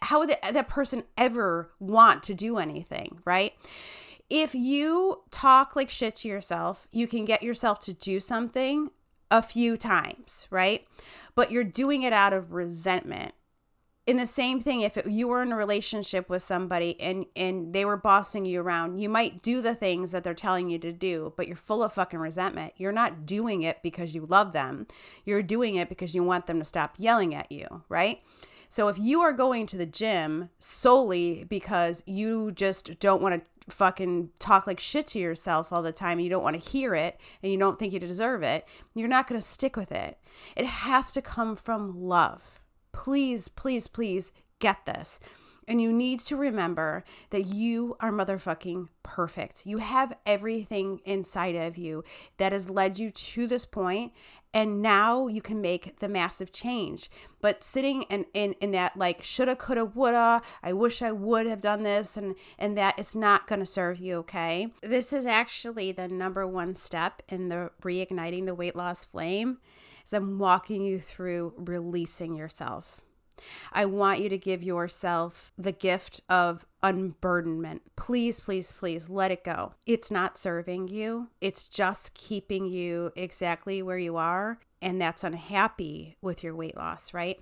how 0.02 0.20
would 0.20 0.30
that 0.30 0.68
person 0.68 1.04
ever 1.16 1.70
want 1.78 2.22
to 2.24 2.34
do 2.34 2.58
anything 2.58 3.20
right? 3.24 3.54
If 4.30 4.54
you 4.54 5.22
talk 5.30 5.74
like 5.74 5.90
shit 5.90 6.16
to 6.16 6.28
yourself 6.28 6.86
you 6.92 7.06
can 7.06 7.24
get 7.24 7.42
yourself 7.42 7.80
to 7.80 7.92
do 7.92 8.20
something 8.20 8.90
a 9.30 9.42
few 9.42 9.76
times 9.76 10.46
right? 10.50 10.86
But 11.34 11.50
you're 11.50 11.64
doing 11.64 12.02
it 12.02 12.12
out 12.12 12.32
of 12.32 12.52
resentment 12.52 13.32
in 14.08 14.16
the 14.16 14.26
same 14.26 14.58
thing 14.58 14.80
if 14.80 14.96
it, 14.96 15.06
you 15.06 15.28
were 15.28 15.42
in 15.42 15.52
a 15.52 15.56
relationship 15.56 16.30
with 16.30 16.42
somebody 16.42 16.98
and 16.98 17.26
and 17.36 17.74
they 17.74 17.84
were 17.84 17.96
bossing 17.96 18.46
you 18.46 18.62
around 18.62 18.98
you 18.98 19.08
might 19.08 19.42
do 19.42 19.60
the 19.60 19.74
things 19.74 20.12
that 20.12 20.24
they're 20.24 20.32
telling 20.32 20.70
you 20.70 20.78
to 20.78 20.90
do 20.90 21.34
but 21.36 21.46
you're 21.46 21.56
full 21.56 21.82
of 21.82 21.92
fucking 21.92 22.18
resentment 22.18 22.72
you're 22.78 22.90
not 22.90 23.26
doing 23.26 23.60
it 23.60 23.82
because 23.82 24.14
you 24.14 24.24
love 24.24 24.52
them 24.52 24.86
you're 25.26 25.42
doing 25.42 25.74
it 25.74 25.90
because 25.90 26.14
you 26.14 26.24
want 26.24 26.46
them 26.46 26.58
to 26.58 26.64
stop 26.64 26.94
yelling 26.96 27.34
at 27.34 27.52
you 27.52 27.82
right 27.90 28.22
So 28.70 28.88
if 28.88 28.98
you 28.98 29.20
are 29.20 29.32
going 29.32 29.66
to 29.66 29.76
the 29.76 29.86
gym 29.86 30.50
solely 30.58 31.44
because 31.44 32.02
you 32.06 32.52
just 32.52 32.98
don't 32.98 33.22
want 33.22 33.34
to 33.34 33.74
fucking 33.74 34.30
talk 34.38 34.66
like 34.66 34.80
shit 34.80 35.06
to 35.08 35.18
yourself 35.18 35.72
all 35.72 35.82
the 35.82 35.92
time, 35.92 36.20
you 36.20 36.30
don't 36.30 36.42
want 36.42 36.60
to 36.60 36.70
hear 36.70 36.94
it, 36.94 37.18
and 37.42 37.50
you 37.52 37.58
don't 37.58 37.78
think 37.78 37.92
you 37.92 37.98
deserve 38.00 38.42
it, 38.42 38.66
you're 38.94 39.08
not 39.08 39.26
going 39.26 39.40
to 39.40 39.46
stick 39.46 39.76
with 39.76 39.92
it. 39.92 40.18
It 40.56 40.66
has 40.66 41.12
to 41.12 41.22
come 41.22 41.56
from 41.56 42.00
love. 42.00 42.57
Please, 42.92 43.48
please, 43.48 43.86
please 43.86 44.32
get 44.58 44.86
this. 44.86 45.20
And 45.68 45.82
you 45.82 45.92
need 45.92 46.20
to 46.20 46.36
remember 46.36 47.04
that 47.28 47.46
you 47.46 47.94
are 48.00 48.10
motherfucking 48.10 48.88
perfect. 49.02 49.66
You 49.66 49.78
have 49.78 50.16
everything 50.24 51.02
inside 51.04 51.56
of 51.56 51.76
you 51.76 52.04
that 52.38 52.52
has 52.52 52.70
led 52.70 52.98
you 52.98 53.10
to 53.10 53.46
this 53.46 53.66
point, 53.66 54.14
and 54.54 54.80
now 54.80 55.26
you 55.26 55.42
can 55.42 55.60
make 55.60 55.98
the 55.98 56.08
massive 56.08 56.52
change. 56.52 57.10
But 57.42 57.62
sitting 57.62 58.04
in, 58.04 58.24
in, 58.32 58.54
in 58.62 58.70
that 58.70 58.96
like 58.96 59.22
shoulda, 59.22 59.56
coulda, 59.56 59.84
woulda, 59.84 60.40
I 60.62 60.72
wish 60.72 61.02
I 61.02 61.12
would 61.12 61.46
have 61.46 61.60
done 61.60 61.82
this, 61.82 62.16
and, 62.16 62.34
and 62.58 62.76
that 62.78 62.98
it's 62.98 63.14
not 63.14 63.46
gonna 63.46 63.66
serve 63.66 63.98
you, 63.98 64.16
okay? 64.20 64.72
This 64.80 65.12
is 65.12 65.26
actually 65.26 65.92
the 65.92 66.08
number 66.08 66.46
one 66.46 66.76
step 66.76 67.22
in 67.28 67.50
the 67.50 67.72
reigniting 67.82 68.46
the 68.46 68.54
weight 68.54 68.74
loss 68.74 69.04
flame. 69.04 69.58
I'm 70.12 70.38
walking 70.38 70.82
you 70.82 71.00
through 71.00 71.54
releasing 71.56 72.34
yourself 72.34 73.00
I 73.72 73.84
want 73.86 74.20
you 74.20 74.28
to 74.28 74.38
give 74.38 74.62
yourself 74.62 75.52
the 75.56 75.72
gift 75.72 76.20
of 76.28 76.66
unburdenment. 76.82 77.82
Please, 77.96 78.40
please, 78.40 78.72
please 78.72 79.08
let 79.08 79.30
it 79.30 79.44
go. 79.44 79.74
It's 79.86 80.10
not 80.10 80.38
serving 80.38 80.88
you, 80.88 81.28
it's 81.40 81.68
just 81.68 82.14
keeping 82.14 82.66
you 82.66 83.12
exactly 83.16 83.82
where 83.82 83.98
you 83.98 84.16
are. 84.16 84.58
And 84.80 85.00
that's 85.00 85.24
unhappy 85.24 86.16
with 86.22 86.44
your 86.44 86.54
weight 86.54 86.76
loss, 86.76 87.12
right? 87.12 87.40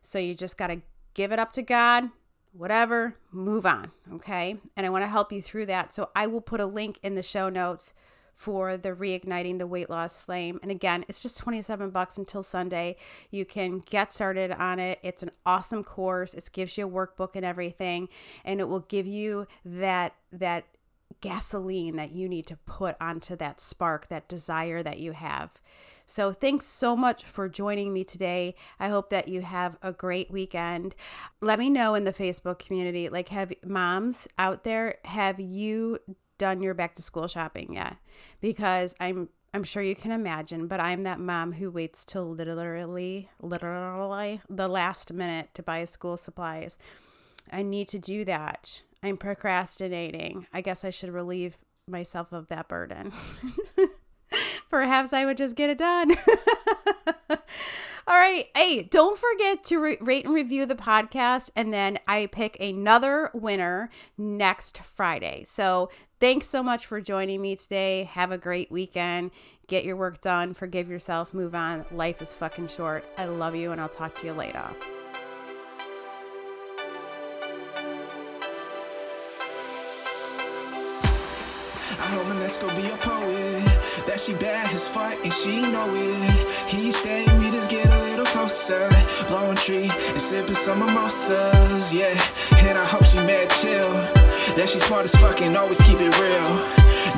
So 0.00 0.18
you 0.18 0.34
just 0.34 0.58
got 0.58 0.66
to 0.68 0.82
give 1.14 1.30
it 1.30 1.38
up 1.38 1.52
to 1.52 1.62
God, 1.62 2.10
whatever, 2.52 3.14
move 3.30 3.64
on. 3.64 3.92
Okay. 4.14 4.56
And 4.76 4.84
I 4.84 4.90
want 4.90 5.02
to 5.02 5.08
help 5.08 5.32
you 5.32 5.40
through 5.40 5.66
that. 5.66 5.94
So 5.94 6.10
I 6.16 6.26
will 6.26 6.40
put 6.40 6.60
a 6.60 6.66
link 6.66 6.98
in 7.04 7.14
the 7.14 7.22
show 7.22 7.48
notes 7.48 7.94
for 8.36 8.76
the 8.76 8.90
reigniting 8.90 9.58
the 9.58 9.66
weight 9.66 9.88
loss 9.88 10.22
flame. 10.22 10.60
And 10.62 10.70
again, 10.70 11.06
it's 11.08 11.22
just 11.22 11.38
27 11.38 11.88
bucks 11.88 12.18
until 12.18 12.42
Sunday. 12.42 12.96
You 13.30 13.46
can 13.46 13.78
get 13.78 14.12
started 14.12 14.52
on 14.52 14.78
it. 14.78 15.00
It's 15.02 15.22
an 15.22 15.30
awesome 15.46 15.82
course. 15.82 16.34
It 16.34 16.50
gives 16.52 16.76
you 16.76 16.86
a 16.86 16.90
workbook 16.90 17.30
and 17.34 17.46
everything, 17.46 18.10
and 18.44 18.60
it 18.60 18.68
will 18.68 18.80
give 18.80 19.06
you 19.06 19.46
that 19.64 20.14
that 20.30 20.66
gasoline 21.22 21.96
that 21.96 22.12
you 22.12 22.28
need 22.28 22.46
to 22.46 22.56
put 22.56 22.94
onto 23.00 23.36
that 23.36 23.58
spark, 23.58 24.08
that 24.08 24.28
desire 24.28 24.82
that 24.82 24.98
you 24.98 25.12
have. 25.12 25.60
So, 26.04 26.32
thanks 26.32 26.66
so 26.66 26.94
much 26.94 27.24
for 27.24 27.48
joining 27.48 27.92
me 27.92 28.04
today. 28.04 28.54
I 28.78 28.90
hope 28.90 29.08
that 29.10 29.28
you 29.28 29.40
have 29.40 29.78
a 29.82 29.92
great 29.92 30.30
weekend. 30.30 30.94
Let 31.40 31.58
me 31.58 31.70
know 31.70 31.94
in 31.94 32.04
the 32.04 32.12
Facebook 32.12 32.58
community 32.58 33.08
like, 33.08 33.30
have 33.30 33.52
moms 33.64 34.28
out 34.38 34.62
there, 34.62 34.96
have 35.06 35.40
you 35.40 35.98
done 36.38 36.62
your 36.62 36.74
back 36.74 36.94
to 36.94 37.02
school 37.02 37.28
shopping 37.28 37.74
yet 37.74 37.96
because 38.40 38.94
I'm 39.00 39.28
I'm 39.54 39.64
sure 39.64 39.82
you 39.82 39.94
can 39.94 40.10
imagine, 40.12 40.66
but 40.66 40.80
I'm 40.80 41.02
that 41.02 41.18
mom 41.18 41.52
who 41.52 41.70
waits 41.70 42.04
till 42.04 42.28
literally 42.28 43.30
literally 43.40 44.40
the 44.50 44.68
last 44.68 45.12
minute 45.12 45.50
to 45.54 45.62
buy 45.62 45.84
school 45.84 46.16
supplies. 46.16 46.76
I 47.50 47.62
need 47.62 47.88
to 47.88 47.98
do 47.98 48.24
that. 48.24 48.82
I'm 49.02 49.16
procrastinating. 49.16 50.46
I 50.52 50.60
guess 50.60 50.84
I 50.84 50.90
should 50.90 51.10
relieve 51.10 51.58
myself 51.88 52.32
of 52.32 52.48
that 52.48 52.68
burden. 52.68 53.12
Perhaps 54.70 55.12
I 55.12 55.24
would 55.24 55.36
just 55.36 55.56
get 55.56 55.70
it 55.70 55.78
done. 55.78 56.10
All 58.08 58.16
right. 58.16 58.46
Hey, 58.56 58.84
don't 58.84 59.18
forget 59.18 59.64
to 59.64 59.78
re- 59.78 59.98
rate 60.00 60.24
and 60.24 60.34
review 60.34 60.64
the 60.64 60.76
podcast. 60.76 61.50
And 61.56 61.72
then 61.72 61.98
I 62.06 62.26
pick 62.26 62.56
another 62.60 63.30
winner 63.34 63.90
next 64.16 64.78
Friday. 64.78 65.42
So 65.44 65.90
thanks 66.20 66.46
so 66.46 66.62
much 66.62 66.86
for 66.86 67.00
joining 67.00 67.42
me 67.42 67.56
today. 67.56 68.04
Have 68.04 68.30
a 68.30 68.38
great 68.38 68.70
weekend. 68.70 69.32
Get 69.66 69.84
your 69.84 69.96
work 69.96 70.20
done. 70.20 70.54
Forgive 70.54 70.88
yourself. 70.88 71.34
Move 71.34 71.56
on. 71.56 71.84
Life 71.90 72.22
is 72.22 72.32
fucking 72.32 72.68
short. 72.68 73.04
I 73.18 73.24
love 73.24 73.56
you, 73.56 73.72
and 73.72 73.80
I'll 73.80 73.88
talk 73.88 74.14
to 74.16 74.26
you 74.26 74.32
later. 74.32 74.70
Manesco 82.26 82.68
be 82.76 82.90
a 82.90 82.96
poet. 82.96 83.62
That 84.06 84.18
she 84.18 84.34
bad 84.34 84.72
as 84.72 84.86
fuck 84.88 85.14
and 85.22 85.32
she 85.32 85.60
know 85.60 85.88
it. 85.94 86.68
He 86.68 86.90
stay, 86.90 87.24
we 87.38 87.50
just 87.50 87.70
get 87.70 87.86
a 87.86 88.02
little 88.02 88.26
closer. 88.26 88.88
Blowing 89.28 89.56
tree 89.56 89.90
and 89.90 90.20
sipping 90.20 90.54
some 90.54 90.80
mimosas, 90.80 91.94
yeah. 91.94 92.18
And 92.66 92.76
I 92.78 92.86
hope 92.86 93.04
she 93.04 93.18
mad 93.18 93.50
chill. 93.50 93.92
That 94.56 94.68
she 94.68 94.80
smart 94.80 95.04
as 95.04 95.14
fuck 95.16 95.40
and 95.40 95.56
always 95.56 95.80
keep 95.82 96.00
it 96.00 96.14
real. 96.18 96.50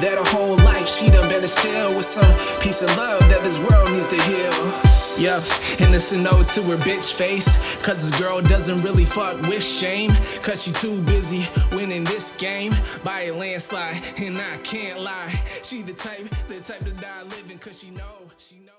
That 0.02 0.18
her 0.18 0.30
whole 0.36 0.56
life 0.56 0.88
she 0.88 1.06
done 1.08 1.28
been 1.28 1.46
still 1.48 1.88
with 1.96 2.06
some 2.06 2.34
piece 2.60 2.82
of 2.82 2.94
love 2.96 3.20
that 3.30 3.42
this 3.42 3.58
world 3.58 3.90
needs 3.92 4.08
to 4.08 4.20
heal. 4.22 4.97
Yup, 5.18 5.42
and 5.80 5.92
it's 5.92 6.12
a 6.12 6.22
note 6.22 6.46
to 6.46 6.62
her 6.62 6.76
bitch 6.76 7.12
face. 7.12 7.82
Cause 7.82 8.08
this 8.08 8.20
girl 8.20 8.40
doesn't 8.40 8.84
really 8.84 9.04
fuck 9.04 9.40
with 9.42 9.64
shame. 9.64 10.10
Cause 10.42 10.62
she 10.62 10.70
too 10.70 11.00
busy 11.02 11.48
winning 11.72 12.04
this 12.04 12.36
game 12.36 12.72
by 13.02 13.22
a 13.22 13.32
landslide. 13.32 14.00
And 14.18 14.40
I 14.40 14.58
can't 14.58 15.00
lie. 15.00 15.34
She 15.64 15.82
the 15.82 15.92
type, 15.92 16.30
the 16.46 16.60
type 16.60 16.80
to 16.80 16.92
die 16.92 17.24
living 17.24 17.58
cause 17.58 17.80
she 17.80 17.90
know, 17.90 18.30
she 18.38 18.60
know. 18.64 18.77